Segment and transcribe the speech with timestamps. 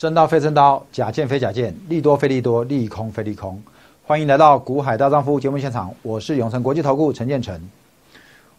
[0.00, 3.62] 真刀非真刀，假剑非假剑，利多非利多，利空非利空。
[4.06, 7.60] 欢迎来到股海大丈夫节目现场，我是永成国际投顾陈建成。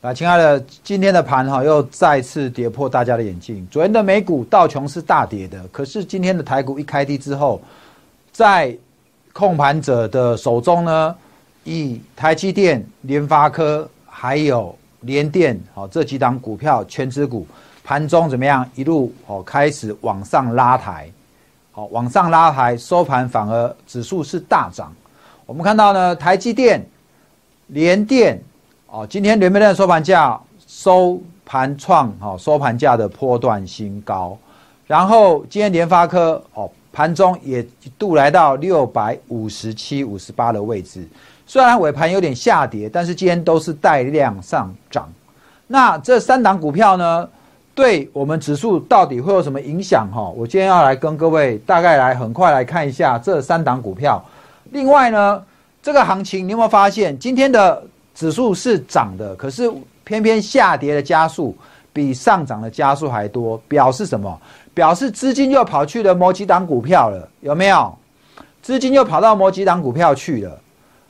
[0.00, 3.64] 来，亲爱的，今天的盘哈又再次跌破大家的眼镜。
[3.70, 7.62] 昨天的美股道琼是大跌的，可是今天的台股一开低之后，
[8.32, 8.76] 在
[9.32, 11.14] 控盘者的手中呢，
[11.62, 17.46] 以台积电、联发科还有联电，好这几档股票全指股
[17.84, 18.68] 盘中怎么样？
[18.74, 21.08] 一路哦开始往上拉抬，
[21.78, 24.92] 好往上拉抬，收盘反而指数是大涨。
[25.46, 26.84] 我们看到呢，台积电、
[27.68, 28.42] 联电，
[28.88, 30.36] 哦，今天联电的收盘价
[30.66, 34.36] 收盘创哦收盘价的波段新高，
[34.88, 41.08] 然后今天联发科哦盘中也一度来到六百五十七、五十八的位置，
[41.46, 45.08] 虽然尾盘有点下跌，但是今天都是带量上涨。
[45.68, 47.28] 那这三档股票呢，
[47.78, 50.10] 对我们指数到底会有什么影响？
[50.12, 54.20] 哈，我今天要来跟各位大概来很快来看一下这三档股票。
[54.72, 55.40] 另外呢，
[55.80, 57.80] 这个行情你有没有发现，今天的
[58.16, 61.56] 指数是涨的，可是偏偏下跌的加速
[61.92, 64.36] 比上涨的加速还多，表示什么？
[64.74, 67.96] 表示资金又跑去了某几档股票了，有没有？
[68.60, 70.58] 资金又跑到某几档股票去了。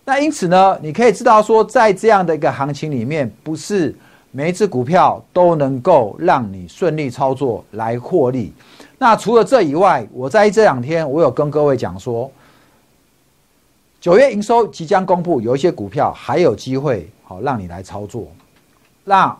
[0.05, 3.96] 那因此呢，你可以知道说，在这样的一个行情里面，不是
[4.31, 8.53] 每一只股票都能够让你顺利操作来获利。
[8.98, 12.31] 那除了这以外，我在这两天我有跟各位讲说。
[14.01, 18.29] 九月营收即将公布，有一些股票还有机会好让你来操作。
[19.03, 19.37] 那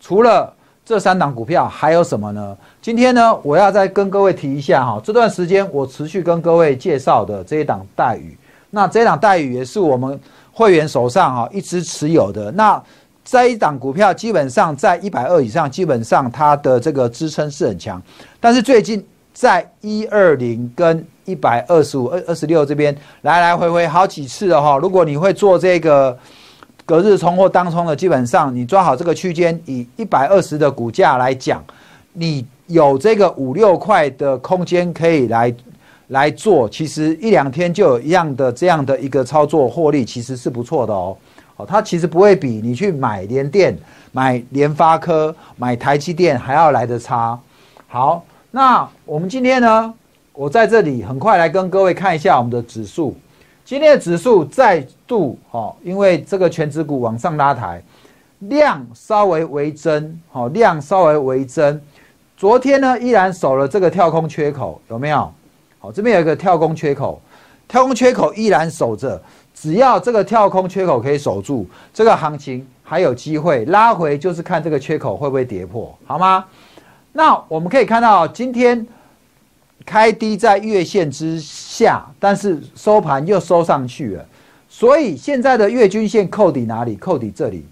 [0.00, 0.52] 除了
[0.84, 2.58] 这三档股票，还有什么呢？
[2.82, 8.36] 今天呢，我要再跟各位提一下哈，这段时间我持续跟各位介绍的这一档待遇。
[8.70, 12.50] 那这一档待遇也是我们会员手上哈一直持有的。
[12.50, 12.82] 那
[13.24, 18.02] 这一档股票基本上在一百二以上，基本上它的这个支撑是很强，
[18.40, 19.04] 但是最近。
[19.32, 24.76] 在一二零跟一百二十五、二二十六这边来来回回好几次了哈。
[24.76, 26.18] 如果你会做这个
[26.84, 31.64] 隔日冲或当冲的，基本上你抓好这个区间，以一百二十的股价来讲，
[32.12, 35.54] 你有这个五六块的空间可以来
[36.08, 36.68] 来做。
[36.68, 41.16] 其实一两天就有一样的这样的一个操作获利，其实是不错的哦。
[41.66, 43.76] 它其实不会比你去买联电、
[44.12, 47.38] 买联发科、买台积电还要来的差。
[47.86, 48.24] 好。
[48.52, 49.94] 那我们今天呢？
[50.32, 53.16] 我在这里很快来跟各位看一下我们的指数。
[53.64, 57.80] 今天的指数再度哈，因为这个全指股往上拉抬，
[58.40, 61.80] 量稍微微增，好量稍微微增。
[62.36, 65.32] 昨天呢，依然守了这个跳空缺口，有没有？
[65.78, 67.22] 好，这边有一个跳空缺口，
[67.68, 69.22] 跳空缺口依然守着。
[69.60, 76.46] 只要这个跳空缺口可以守住，这个行情还有机会拉回，就是看这个缺口会不会跌破，好吗？
[77.12, 78.86] 那我们可以看到，今天
[79.84, 84.24] 开低在月线之下，但是收盘又收上去了，
[84.66, 86.96] 所以现在的月均线扣底哪里？
[86.96, 87.66] 扣底这里。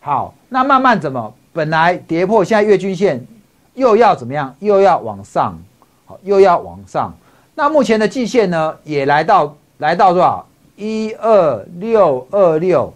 [0.00, 1.34] 好，那慢慢怎么？
[1.52, 3.22] 本来跌破，现在月均线
[3.74, 4.54] 又要怎么样？
[4.60, 5.58] 又要往上，
[6.06, 7.14] 好，又要往上。
[7.54, 10.46] 那目前的季线呢，也来到来到多少？
[10.76, 12.92] 一二六二六。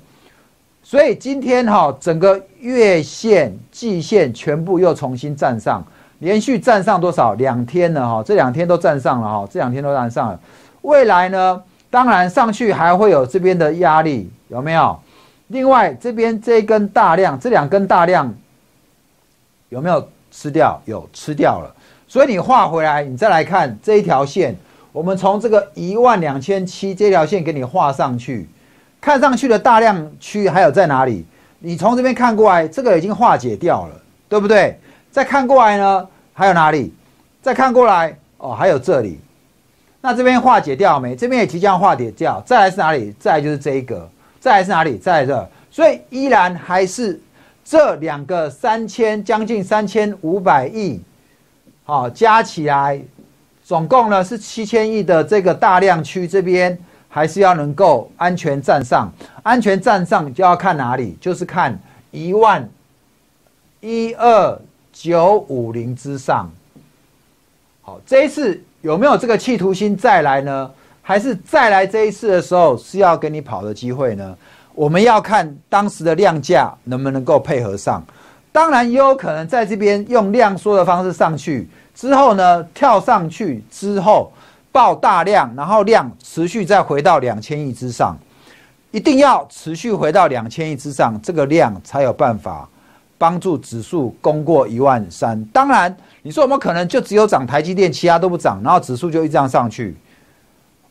[0.83, 5.85] 所以今天哈，整个月线、季线全部又重新站上，
[6.19, 7.35] 连续站上多少？
[7.35, 10.41] 两天了哈，这两天都站上了哈，这两天都站上了。
[10.83, 14.99] 未来呢，当然上去还会有这边的压力，有没有？
[15.49, 18.35] 另外这边这一根大量，这两根大量
[19.69, 20.81] 有没有吃掉？
[20.87, 21.75] 有吃掉了。
[22.09, 24.57] 所以你画回来，你再来看这一条线，
[24.93, 28.49] 我们从这个一万两千七这条线给你画上去。
[29.01, 31.25] 看上去的大量区还有在哪里？
[31.59, 33.95] 你从这边看过来，这个已经化解掉了，
[34.29, 34.79] 对不对？
[35.11, 36.93] 再看过来呢，还有哪里？
[37.41, 39.19] 再看过来哦，还有这里。
[40.03, 41.17] 那这边化解掉没？
[41.17, 42.43] 这边也即将化解掉。
[42.45, 43.15] 再来是哪里？
[43.19, 44.09] 再来就是这一个。
[44.39, 44.99] 再来是哪里？
[44.99, 45.51] 再来这。
[45.71, 47.21] 所以依然还是
[47.65, 51.01] 这两个三千将近三千五百亿，
[51.85, 53.01] 好加起来，
[53.71, 56.77] 总共呢是七千亿的这个大量区这边。
[57.13, 59.13] 还是要能够安全站上，
[59.43, 61.77] 安全站上就要看哪里，就是看
[62.13, 62.69] 一万
[63.81, 64.57] 一二
[64.93, 66.49] 九五零之上。
[67.83, 70.71] 好，这一次有没有这个企图心再来呢？
[71.03, 74.37] 还是再来这一次的时候是要跟你跑的机会呢？
[74.73, 78.01] 我们要看当时的量价能不能够配合上。
[78.53, 81.69] 当然也有可能在这边用量缩的方式上去
[82.01, 84.33] 之后呢，跳上去之后。
[84.73, 88.17] 爆大量，然后量持续再回到两千亿之上，
[88.93, 92.69] 一定要持续回到两千亿之上，这个量才有办法
[93.19, 95.45] 帮助指数攻过一万三。
[95.47, 95.93] 当然，
[96.23, 99.97] 你说有没有可能就只有涨台积电，其他都不涨，然后指数就一这样上去？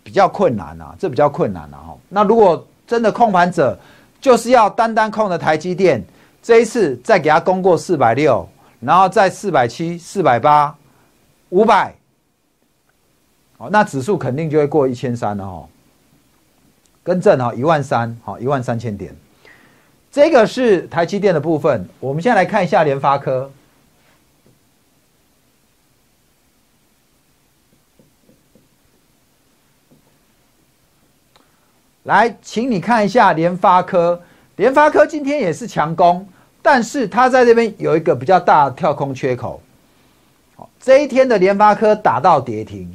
[0.03, 1.79] 比较困难啊，这比较困难啊。
[1.87, 1.97] 哈。
[2.09, 3.79] 那如果真的控盘者
[4.19, 6.03] 就是要单单控的台积电，
[6.43, 8.45] 这一次再给它攻过四百六，
[8.81, 10.75] 然后再四百七、四百八、
[11.49, 11.95] 五百，
[13.57, 15.67] 哦，那指数肯定就会过一千三了哈。
[17.01, 19.15] 更正哈，一万三，好，一万三千点。
[20.11, 21.87] 这个是台积电的部分。
[21.99, 23.51] 我们现在来看一下联发科。
[32.03, 34.21] 来，请你看一下联发科。
[34.55, 36.27] 联发科今天也是强攻，
[36.61, 39.61] 但是它在这边有一个比较大的跳空缺口。
[40.89, 42.91] 这一天的联发科打到跌停。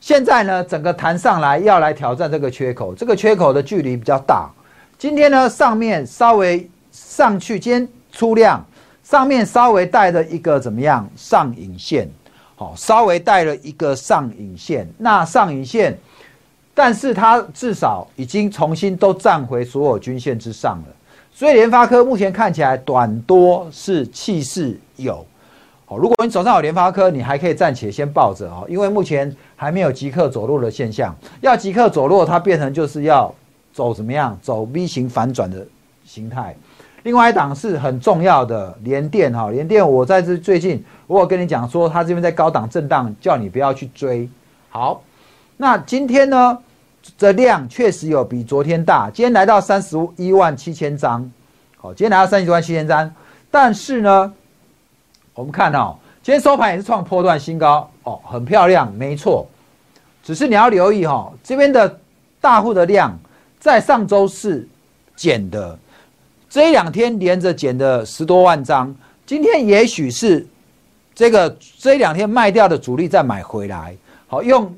[0.00, 4.50] 现在呢，整个弹上来要来挑战这个缺口，这个缺口的距离比较大。
[4.98, 8.62] 今天呢，上面稍微上去，今天出量，
[9.02, 12.06] 上面稍微带了一个怎么样上影线？
[12.54, 14.86] 好，稍微带了一个上影线。
[14.98, 15.98] 那上影线。
[16.74, 20.88] 但是它至少已经重新都站回所有均线之上了，
[21.32, 25.26] 所以联发科目前看起来短多是气势有。
[25.86, 31.14] 好，如果你手上有联发科，你还可以暂且先抱着哦，因为目前还没有即刻走弱的现象。
[31.40, 33.34] 要即刻走弱，它变成就是要
[33.72, 34.38] 走怎么样？
[34.42, 35.66] 走 V 型反转的
[36.04, 36.56] 形态。
[37.02, 44.28] 另外一档是很重要的联电哈，联电我在这最近我有跟你讲说，它这边在高档震荡，叫你不要去追。
[44.70, 45.02] 好。
[45.56, 46.58] 那今天呢，
[47.16, 51.30] 这量确实有比昨天大，今天来到三十一万七千张，
[51.76, 53.14] 好，今天来到三十一万七千张，
[53.52, 54.32] 但是呢，
[55.34, 59.46] 我们看哦，今天收盘也是创破段新高，哦，很漂亮，没错，
[60.22, 62.00] 只是你要留意哈，这边的
[62.40, 63.18] 大户的量
[63.58, 64.68] 在上周是
[65.16, 65.78] 减的，
[66.48, 68.94] 这一两天连着减的十多万张，
[69.26, 70.46] 今天也许是
[71.14, 73.96] 这个这一两天卖掉的主力再买回来，
[74.26, 74.74] 好用。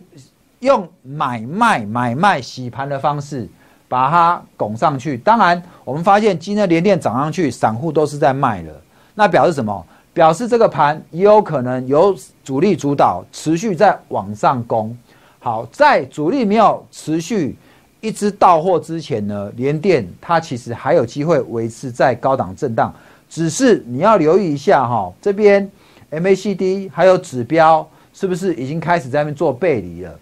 [0.61, 3.47] 用买卖买卖洗盘的方式
[3.89, 5.19] 把它拱上去。
[5.19, 8.73] 当然，我们发现今天连电涨上去，散户都是在卖了。
[9.15, 9.87] 那表示什么？
[10.17, 14.97] 表示这个盘也有可能由主力主导，持续在往上攻。
[15.39, 17.55] 好，在主力没有持续
[18.01, 22.91] 一直到货之前呢，连电它其实还有机会维持在高档震荡。
[23.29, 25.71] 只是你要留意一下哈，这边
[26.11, 30.19] MACD 还有指标是不是已经开始在那边做背离了？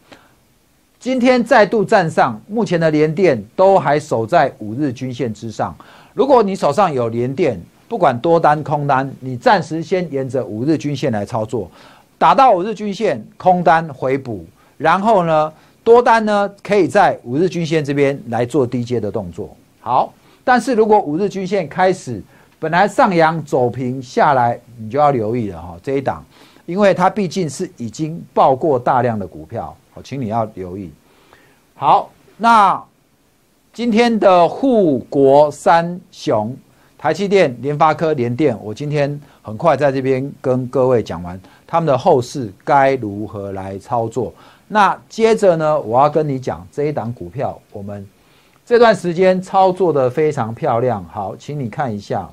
[0.98, 5.72] 今天再度站上，目前的连电都还守在五日均线之上。
[6.14, 7.60] 如果你手上有连电，
[7.94, 11.70] 不管多单空单，你暂时先沿着五日均线来操作，
[12.18, 14.44] 打到五日均线，空单回补，
[14.76, 15.52] 然后呢，
[15.84, 19.56] 多单呢可以在五日均线这边来做低阶的动作。
[19.78, 20.12] 好，
[20.42, 22.20] 但是如果五日均线开始
[22.58, 26.24] 本来上扬走平下来，你就要留意了哈，这一档，
[26.66, 29.72] 因为它毕竟是已经爆过大量的股票。
[29.92, 30.90] 好，请你要留意。
[31.76, 32.82] 好，那
[33.72, 36.56] 今天的护国三雄，
[37.04, 44.32] 台积电、联发科、联电，我今天很快在这边跟各位讲完他们的后市该如何来操作。
[44.66, 48.08] 那接着呢，我要跟你讲这一档股票，我们
[48.64, 51.04] 这段时间操作的非常漂亮。
[51.04, 52.26] 好，请你看一下。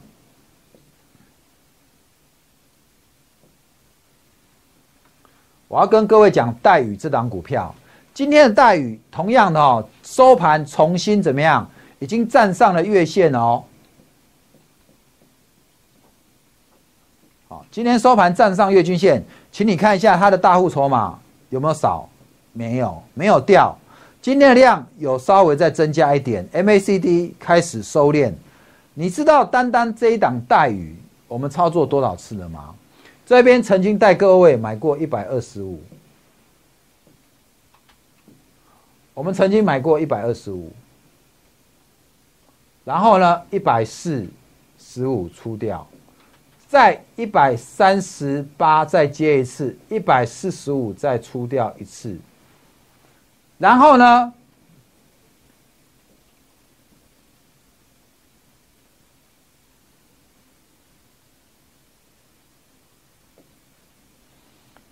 [5.67, 7.75] 我要跟各位讲待宇这档股票，
[8.13, 11.69] 今天的待宇同样的哦，收盘重新怎么样？
[11.99, 13.61] 已经站上了月线哦。
[17.71, 21.17] 今天收盘站上月均线，请你看一下它的大户筹码
[21.49, 22.07] 有没有少？
[22.51, 23.73] 没有，没有掉。
[24.21, 28.33] 今天的量有稍微再增加一点，MACD 开始收敛。
[28.93, 30.97] 你知道单单这一档待宇，
[31.29, 32.75] 我们操作多少次了吗？
[33.25, 35.81] 这边曾经带各位买过一百二十五，
[39.13, 40.69] 我们曾经买过一百二十五，
[42.83, 44.27] 然后呢一百四
[44.77, 45.87] 十五出掉，
[46.71, 52.17] 在一百三十八再接一次，一百四十五再出掉一次，
[53.57, 54.33] 然后呢？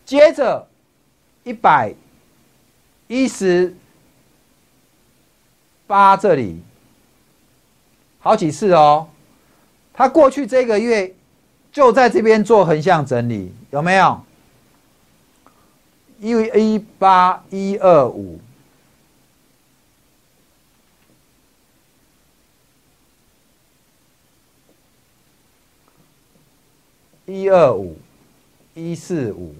[0.05, 0.67] 接着
[1.45, 1.95] 一百
[3.07, 3.73] 一十
[5.87, 6.61] 八这里
[8.19, 9.07] 好几次哦，
[9.93, 11.15] 他过去这个月
[11.71, 14.21] 就在这边做横向整理，有没有？
[16.19, 18.41] 一一八一二五，
[27.25, 27.97] 一二五，
[28.73, 29.55] 一四五，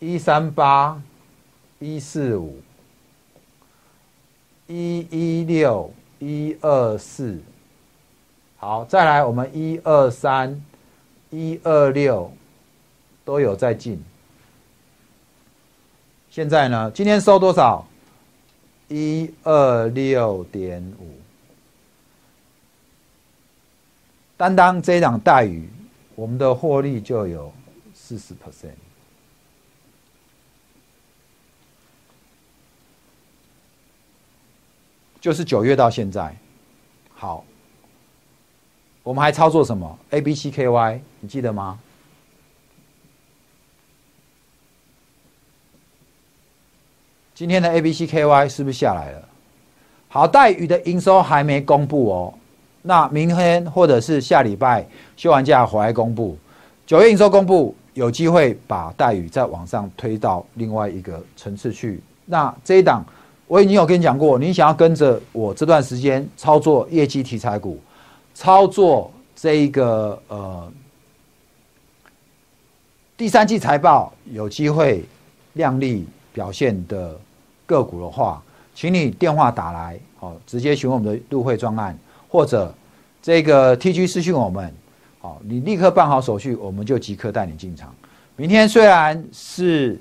[0.00, 1.00] 一三八，
[1.78, 2.60] 一四五，
[4.66, 7.36] 一一六，一二四。
[8.56, 10.62] 好，再来，我们一二三，
[11.30, 12.32] 一二六
[13.24, 14.00] 都有在进。
[16.30, 17.84] 现在呢，今天收多少？
[18.86, 21.08] 一二六点五。
[24.36, 25.68] 单单这一档待遇，
[26.14, 27.52] 我们的获利就有
[27.92, 28.70] 四十 percent。
[35.22, 36.36] 就是九月到现在，
[37.14, 37.44] 好。
[39.04, 41.78] 我们还操作什么？A、B、C、K、Y，你记得吗？
[47.34, 49.28] 今天的 A、B、C、K、Y 是不是下来了？
[50.08, 52.34] 好，待遇的营收还没公布哦。
[52.82, 54.84] 那明天或者是下礼拜
[55.16, 56.36] 休完假回来公布，
[56.84, 62.00] 九月营收公布，有机会把待遇再往上推到另外一个层次去。
[62.26, 63.04] 那这一档
[63.52, 67.78] 我已经有跟你讲过，你想要跟着我这段时间操作业绩题材股。
[68.32, 70.72] 操作这一个呃
[73.14, 75.04] 第三季财报有机会
[75.52, 77.14] 亮丽表现的
[77.66, 78.42] 个股的话，
[78.74, 81.94] 请你电话打来哦，直接询问我们的入会专案，
[82.30, 82.74] 或者
[83.20, 84.74] 这个 T G 私讯我们，
[85.20, 87.94] 好，你立刻办好手续，我们就即刻带你进场。
[88.34, 90.00] 明天虽然是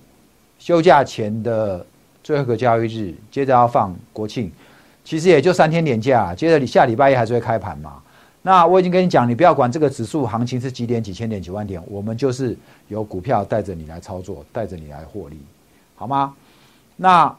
[0.57, 1.85] 休假前的
[2.23, 4.51] 最后一个交易日，接着要放国庆，
[5.03, 8.01] 其实也就三天年假，接着你下礼拜一还是会开盘嘛。
[8.43, 15.37] 那我已经跟你讲，你不要管这个指数行情是几点、几千点、几万点，我们就是有股票带着你来操作，带着你来获利，
[15.95, 16.33] 好吗？
[16.95, 17.35] 那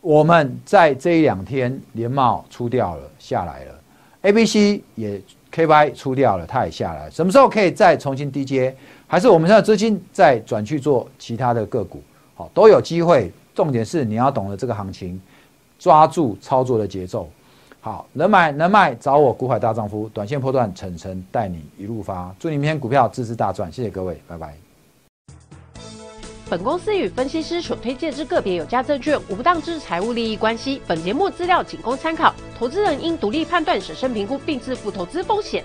[0.00, 3.74] 我们在这一两天连帽出掉了，下来了
[4.22, 8.74] ，A、B、C 也 K、Y 出掉了，它也下来，什么时候可以再重新低接？
[9.06, 12.02] 还是我们现在资金再转去做其他的个股？
[12.54, 13.32] 都有机会。
[13.54, 15.20] 重点是你要懂得这个行情，
[15.78, 17.28] 抓住操作的节奏。
[17.80, 24.54] 好，能买能卖，找我股海大丈夫，短线破断，晨晨带你一路发，祝你明天股票支持大赚，谢谢各位，拜拜。
[26.48, 35.64] 本公司与分析师所推荐之个别有价证券无不当之财务利益关系，本节目资料仅供参考，投资人应独立判断、审慎评估并自负投资风险。